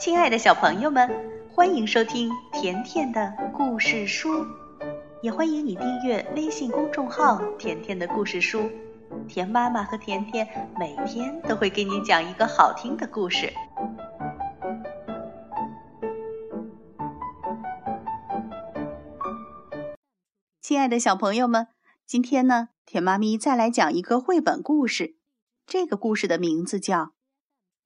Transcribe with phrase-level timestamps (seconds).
[0.00, 1.10] 亲爱的小朋友们，
[1.52, 4.46] 欢迎收听甜甜的故事书，
[5.20, 8.62] 也欢迎你订阅微信公众号“甜甜的故事书”。
[9.28, 10.48] 甜妈妈和甜甜
[10.78, 13.52] 每天都会给你讲一个好听的故事。
[20.62, 21.68] 亲爱的小朋友们，
[22.06, 25.16] 今天呢，甜妈咪再来讲一个绘本故事。
[25.66, 26.98] 这个故事的名字叫《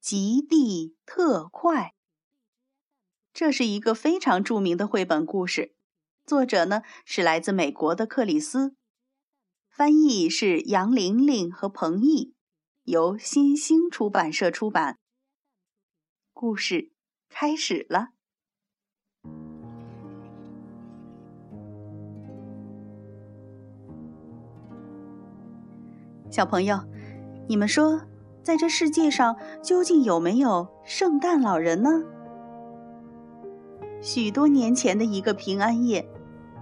[0.00, 1.86] 极地特快》。
[3.34, 5.74] 这是一个非常著名的绘本故事，
[6.24, 8.76] 作者呢是来自美国的克里斯，
[9.68, 12.32] 翻译是杨玲玲和彭毅，
[12.84, 14.98] 由新星出版社出版。
[16.32, 16.92] 故事
[17.28, 18.10] 开始了。
[26.30, 26.78] 小朋友，
[27.48, 28.00] 你们说，
[28.44, 32.13] 在这世界上究竟有没有圣诞老人呢？
[34.04, 36.06] 许多年前的一个平安夜，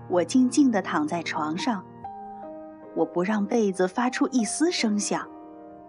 [0.08, 1.84] 我静静地躺在床上，
[2.94, 5.26] 我不让被子发出一丝声响，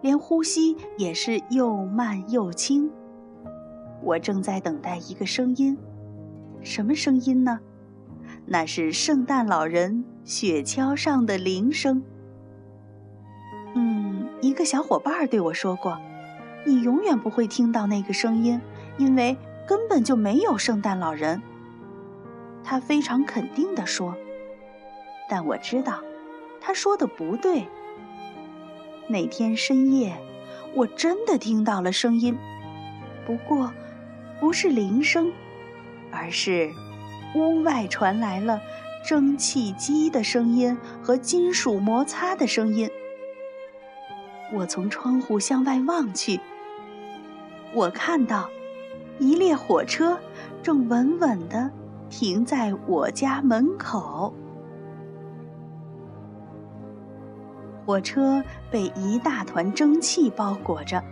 [0.02, 2.90] 连呼吸也是又慢又轻。
[4.02, 5.78] 我正在等待一个声音，
[6.60, 7.60] 什么声音呢？
[8.46, 12.02] 那是圣诞老人雪橇上的铃声。
[13.76, 15.96] 嗯，一个小伙伴对我说过
[16.66, 18.60] ：“你永远不会听到那个声音，
[18.98, 21.40] 因为……”根本就没有圣诞老人，
[22.62, 24.14] 他非常肯定地说。
[25.28, 26.00] 但我知道，
[26.60, 27.66] 他说的不对。
[29.08, 30.16] 那天深夜，
[30.74, 32.36] 我真的听到了声音，
[33.26, 33.72] 不过，
[34.38, 35.32] 不是铃声，
[36.10, 36.70] 而是
[37.34, 38.60] 屋外传来了
[39.06, 42.90] 蒸汽机的声音和金属摩擦的声音。
[44.52, 46.38] 我从窗户向外望去，
[47.72, 48.50] 我看到。
[49.18, 50.18] 一列火车
[50.62, 51.70] 正稳稳地
[52.10, 54.34] 停在我家门口。
[57.86, 61.02] 火车被一大团蒸汽包裹着，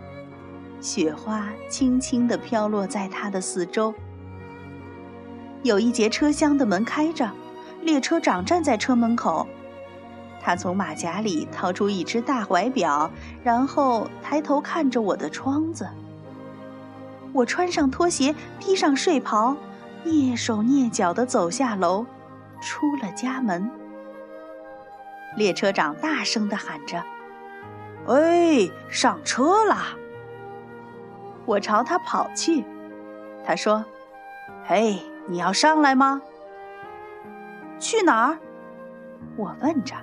[0.81, 3.93] 雪花轻轻地飘落在它的四周。
[5.61, 7.31] 有一节车厢的门开着，
[7.83, 9.47] 列车长站在车门口。
[10.41, 13.09] 他从马甲里掏出一只大怀表，
[13.43, 15.87] 然后抬头看着我的窗子。
[17.33, 19.57] 我穿上拖鞋，披上睡袍，
[20.05, 22.05] 蹑手蹑脚地走下楼，
[22.61, 23.69] 出了家门。
[25.35, 27.03] 列车长大声地喊着
[28.07, 29.87] ：“哎，上车啦！”
[31.45, 32.63] 我朝他跑去。
[33.43, 33.83] 他说
[34.63, 36.21] ：“嘿，你要上来吗
[37.79, 38.37] ？”“去哪儿？”
[39.35, 39.95] 我问着。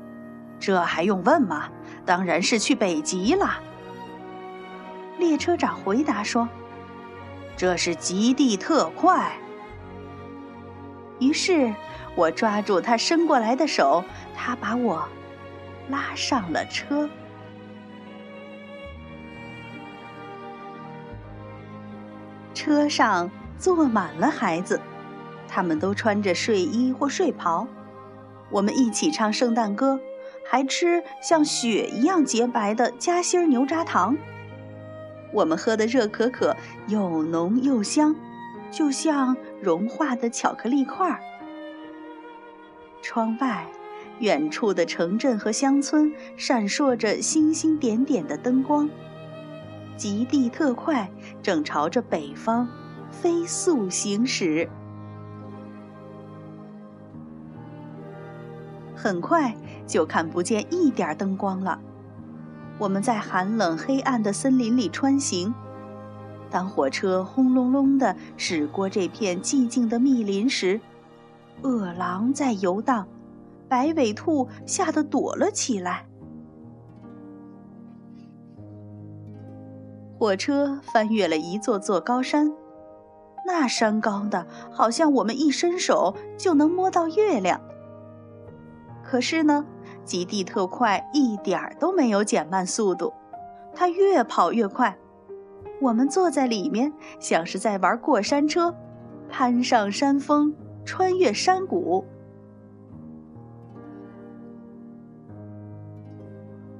[0.60, 1.70] “这还用问吗？
[2.04, 3.58] 当然是去北极了。”
[5.18, 6.46] 列车长回答说。
[7.56, 9.32] 这是极地特快。
[11.18, 11.72] 于是，
[12.14, 15.08] 我抓住他伸过来的手，他把我
[15.88, 17.08] 拉上了车。
[22.52, 24.80] 车上坐满了孩子，
[25.48, 27.66] 他们都穿着睡衣或睡袍。
[28.50, 29.98] 我们一起唱圣诞歌，
[30.44, 34.16] 还吃像雪一样洁白的夹心牛轧糖。
[35.32, 36.56] 我们喝的热可可
[36.88, 38.14] 又浓又香，
[38.70, 41.20] 就像融化的巧克力块儿。
[43.02, 43.66] 窗外，
[44.18, 48.88] 远处的城镇和乡村闪烁着星星点点的灯光。
[49.96, 51.10] 极地特快
[51.42, 52.68] 正朝着北方
[53.10, 54.68] 飞速行驶。
[58.94, 59.54] 很快
[59.86, 61.80] 就看不见一点灯光了。
[62.78, 65.54] 我们在寒冷黑暗的森林里穿行，
[66.50, 70.80] 当火车轰隆隆地驶过这片寂静的密林时，
[71.62, 73.08] 饿狼在游荡，
[73.68, 76.06] 白尾兔吓得躲了起来。
[80.18, 82.52] 火车翻越了一座座高山，
[83.46, 87.60] 那山高的好像我们一伸手就能摸到月亮。
[89.02, 89.64] 可是呢？
[90.06, 93.12] 极地特快，一点儿都没有减慢速度，
[93.74, 94.96] 它越跑越快。
[95.82, 98.74] 我们坐在里面，像是在玩过山车，
[99.28, 100.54] 攀上山峰，
[100.86, 102.02] 穿越山谷，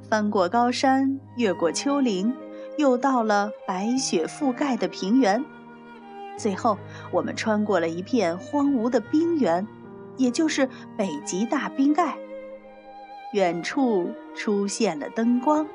[0.08, 2.32] 翻过高山，越过丘陵，
[2.78, 5.44] 又到了白雪覆盖的平原。
[6.38, 6.78] 最后，
[7.10, 9.66] 我们穿过了一片荒芜的冰原，
[10.16, 12.16] 也就是北极大冰盖。
[13.32, 15.66] 远处出现了灯光，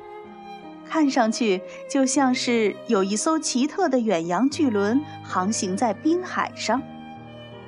[0.85, 6.81] 看上去就像是有一艘奇特的远洋巨轮航行在滨海上。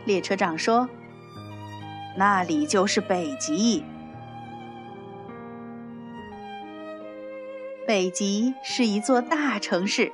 [0.05, 0.89] 列车长说
[2.17, 3.83] ：“那里就是北极。”
[7.85, 10.11] 北极是一座大城市，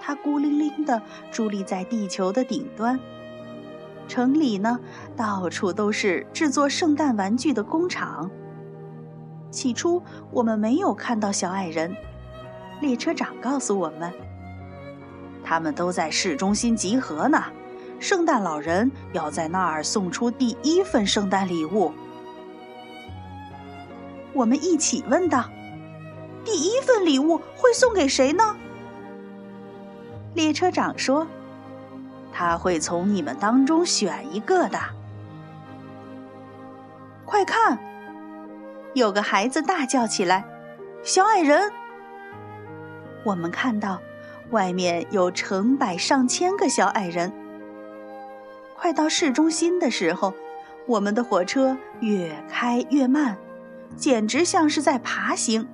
[0.00, 1.00] 它孤零零地
[1.32, 2.98] 伫立在地球的顶端。
[4.08, 4.78] 城里呢，
[5.16, 8.30] 到处都是制作圣诞玩具的工厂。
[9.52, 10.02] 起初
[10.32, 11.94] 我们没有看到小矮人，
[12.80, 14.12] 列车长告诉我们，
[15.44, 17.44] 他们都在市中心集合呢。
[18.00, 21.92] 圣诞老人要在那儿送出第一份圣诞礼物。
[24.32, 25.44] 我们一起问道。
[26.44, 28.56] 第一份礼物会送给谁呢？
[30.34, 31.24] 列车长说
[32.34, 34.80] ：“他会从你们当中选一个的。”
[37.24, 37.78] 快看，
[38.94, 40.44] 有个孩子大叫起来
[41.02, 41.70] ：“小矮人！”
[43.24, 44.00] 我们看到
[44.50, 47.32] 外面有成百上千个小矮人。
[48.76, 50.34] 快到市中心的时候，
[50.86, 53.36] 我们的火车越开越慢，
[53.96, 55.68] 简直像是在爬行。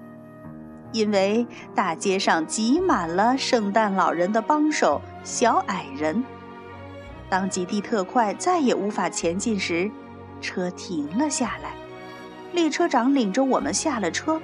[0.93, 6.23] 因为大街上挤满了圣诞老人的帮手——小矮人。
[7.31, 9.91] 当极地特快再也无法前进时，
[10.41, 11.77] 车停了下来。
[12.53, 14.41] 列车长领着我们下了车。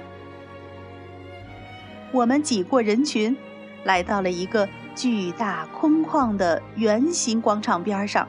[2.11, 3.35] 我们挤过人群，
[3.83, 8.27] 来到了一个巨大空旷的圆形广场边上。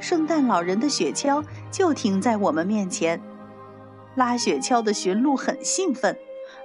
[0.00, 3.20] 圣诞老人的雪橇就停在我们面前。
[4.14, 6.16] 拉雪橇的驯鹿很兴奋。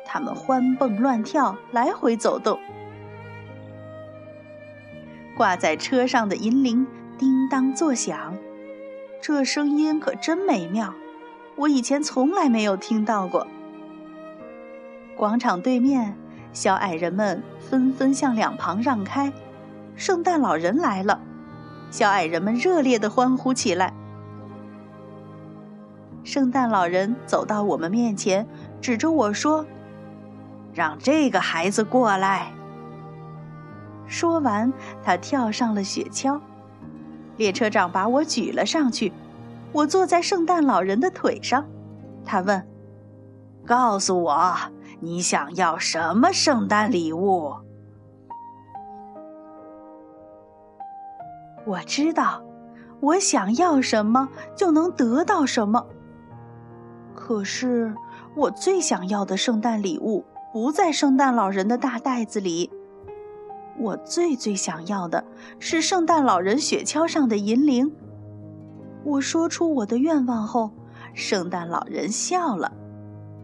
[0.06, 2.60] 他们欢蹦乱跳，来回走动。
[5.36, 6.86] 挂在车上的银铃
[7.18, 8.38] 叮当作响，
[9.22, 10.94] 这声音可真美妙，
[11.55, 13.47] 我以前从来没有听到过。
[15.15, 16.17] 广场对面，
[16.51, 19.31] 小矮人们纷纷向两旁让开。
[19.95, 21.19] 圣诞老人来了，
[21.91, 23.94] 小矮人们热烈的欢呼起来。
[26.23, 28.47] 圣诞老人走到我们面前，
[28.81, 29.65] 指着我说。
[30.73, 32.51] 让这个孩子过来。
[34.07, 34.73] 说完，
[35.03, 36.41] 他跳上了雪橇。
[37.38, 39.13] 列车长把我举了上去，
[39.73, 41.65] 我坐在圣诞老人的腿上。
[42.23, 42.65] 他问
[43.65, 44.55] ：“告诉我，
[44.99, 47.53] 你想要什么圣诞礼物？”
[51.65, 52.43] 我知道，
[52.99, 55.85] 我想要什么就能得到什么。
[57.15, 57.93] 可是，
[58.35, 60.23] 我最想要的圣诞礼物。
[60.53, 62.69] 不在圣诞老人的大袋子里。
[63.79, 65.25] 我最最想要的
[65.57, 67.91] 是圣诞老人雪橇上的银铃。
[69.03, 70.71] 我说出我的愿望后，
[71.13, 72.71] 圣诞老人笑了，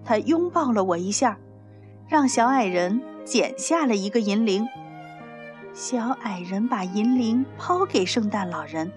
[0.04, 1.38] 他拥抱了我一下，
[2.08, 4.66] 让小矮人捡下了一个银铃。
[5.74, 8.92] 小矮人把银铃抛给圣诞老人，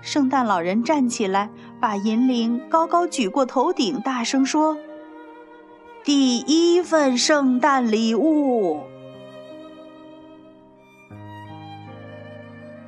[0.00, 1.50] 圣诞老人站起来，
[1.80, 4.76] 把银铃高高举过头顶，大声说。
[6.04, 8.82] 第一份圣诞礼物，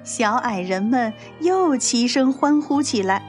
[0.06, 3.20] 小矮人们又齐声欢呼起来。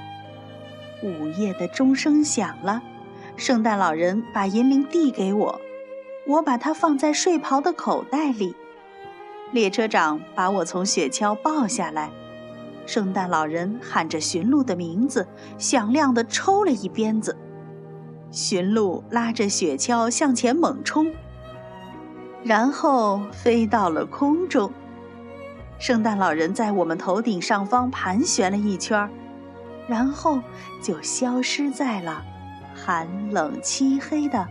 [1.01, 2.83] 午夜的钟声响了，
[3.35, 5.59] 圣诞老人把银铃递给我，
[6.27, 8.55] 我把它放在睡袍的口袋里。
[9.51, 12.11] 列车长把我从雪橇抱下来，
[12.85, 17.35] 圣诞老人喊着驯鹿的名字，响亮地抽了一鞭子。
[18.29, 21.11] 驯鹿拉着雪橇向前猛冲，
[22.43, 24.71] 然后飞到了空中。
[25.79, 29.09] 圣诞老人在我们头顶上方盘旋了一圈，
[29.87, 30.41] 然后
[30.81, 32.23] 就消失在了
[32.75, 34.47] 寒冷漆黑的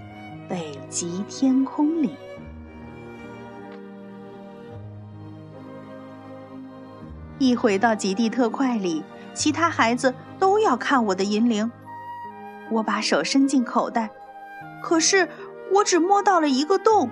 [0.49, 2.14] 北极天空里。
[7.38, 9.02] 一回到极地特快里，
[9.35, 11.71] 其他孩子都要看我的银铃。
[12.71, 14.11] 我把手伸进口袋，
[14.83, 15.28] 可是
[15.73, 17.11] 我只摸到了一个洞。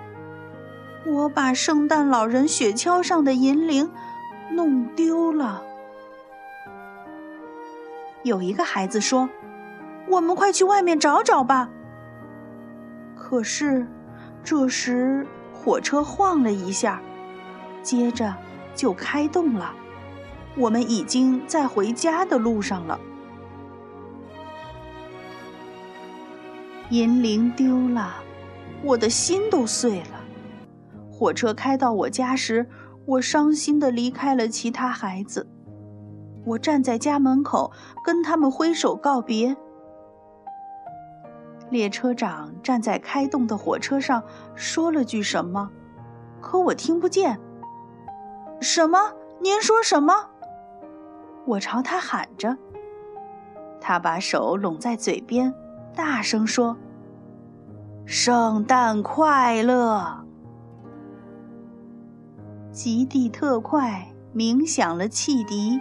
[1.05, 3.91] 我把圣诞老人雪橇上的银铃
[4.51, 5.61] 弄丢了。
[8.23, 9.29] 有一个孩子说
[10.09, 11.69] ：“我们快去外面找找吧。”
[13.15, 13.87] 可是，
[14.43, 17.01] 这时火车晃了一下，
[17.81, 18.35] 接着
[18.75, 19.73] 就开动了。
[20.57, 22.99] 我们已经在回家的路上了。
[26.91, 28.15] 银铃丢了，
[28.83, 30.21] 我的心都碎了。
[31.11, 32.67] 火车开到我家时，
[33.05, 35.47] 我伤心的离开了其他孩子。
[36.45, 37.71] 我站在家门口，
[38.03, 39.55] 跟他们挥手告别。
[41.69, 45.71] 列车长站在开动的火车上，说了句什么，
[46.41, 47.39] 可我听不见。
[48.61, 49.13] 什么？
[49.41, 50.13] 您说什么？
[51.45, 52.57] 我朝他喊着。
[53.81, 55.53] 他把手拢在嘴边，
[55.95, 56.75] 大声说
[58.05, 60.25] ：“圣诞快乐！”
[62.75, 65.79] 极地特快鸣响了汽笛，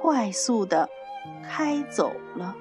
[0.00, 0.88] 快速的
[1.42, 2.54] 开走了。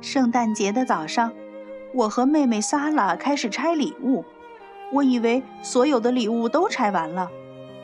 [0.00, 1.30] 圣诞节的早上，
[1.92, 4.24] 我和妹妹萨拉开始拆礼物。
[4.90, 7.28] 我以为所有的礼物都拆完了，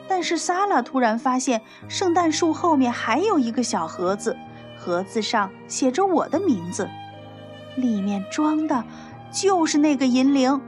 [0.07, 4.35] 但是萨拉突然发现圣诞树后面还有一个小盒子，
[4.75, 6.89] 盒子上写着我的名字，
[7.75, 8.83] 里面装的
[9.31, 10.59] 就是那个银铃，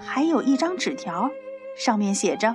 [0.00, 1.28] 还有一张纸条，
[1.76, 2.54] 上面写着：“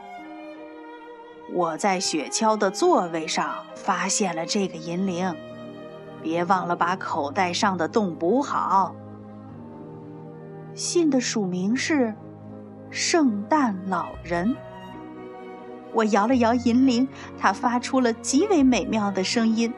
[1.53, 5.35] 我在雪橇的座位上发现了这个银铃。”
[6.23, 8.95] 别忘了把口袋上的洞补好。
[10.73, 12.15] 信的署名是
[12.89, 14.55] “圣诞老人”。
[15.91, 17.05] 我摇了摇银铃，
[17.38, 19.73] 它发出了极为美妙的声音。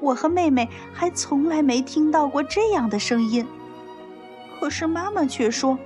[0.00, 3.44] 我和妹妹还从来没听到过这样的声音。
[4.60, 5.78] 可是妈妈却说：“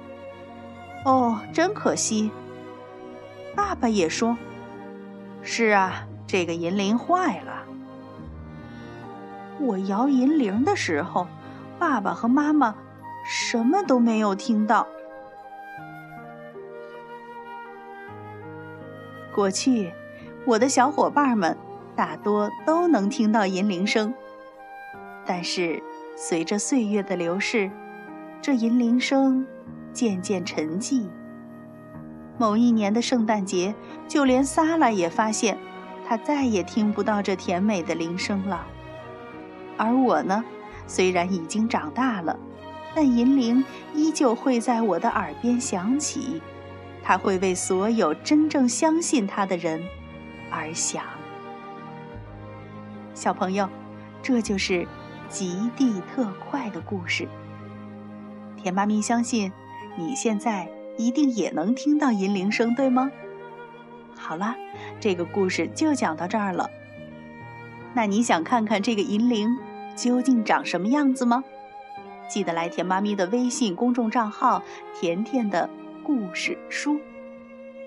[1.05, 2.31] 哦，真可惜。”
[3.57, 4.37] 爸爸也说
[5.43, 7.65] ：“是啊，这个银铃坏了。”
[9.61, 11.27] 我摇银铃的时候，
[11.79, 12.75] 爸爸和妈妈
[13.27, 14.87] 什么都没有听到。
[19.35, 19.93] 过去，
[20.45, 21.57] 我的小伙伴们
[21.97, 24.15] 大多都能听到银铃声，
[25.27, 25.83] 但是
[26.17, 27.71] 随着岁月的流逝，
[28.40, 29.47] 这银铃声
[29.92, 31.07] 渐渐沉寂。
[32.38, 33.75] 某一年的圣诞节，
[34.07, 35.59] 就连萨拉也发现，
[36.07, 38.64] 他再也听不到这甜美的铃声了。
[39.76, 40.45] 而我呢，
[40.87, 42.38] 虽然已经长大了，
[42.95, 46.40] 但银铃依旧会在我的耳边响起，
[47.02, 49.83] 它会为所有真正相信它的人
[50.50, 51.02] 而响。
[53.14, 53.68] 小朋友，
[54.23, 54.87] 这就是
[55.28, 57.28] 极地特快的故事。
[58.59, 59.50] 甜妈咪相信，
[59.97, 63.11] 你现在一定也能听到银铃声，对吗？
[64.17, 64.55] 好啦，
[65.00, 66.69] 这个故事就讲到这儿了。
[67.95, 69.57] 那你想看看这个银铃？
[69.97, 71.43] 究竟长什么样子吗？
[72.29, 74.62] 记得来甜妈咪的微信公众账号
[74.95, 75.69] “甜甜的
[76.05, 77.00] 故事书”。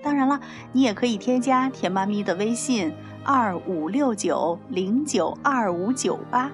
[0.02, 0.40] 当然了，
[0.72, 2.92] 你也可以添加甜妈咪的微信
[3.24, 6.50] 二五六九零九二五九八，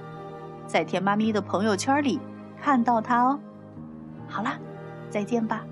[0.66, 2.20] 在甜妈咪的朋友圈里
[2.60, 3.40] 看到它哦。
[4.28, 4.58] 好啦，
[5.10, 5.64] 再见吧。